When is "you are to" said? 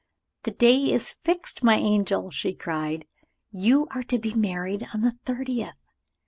3.51-4.17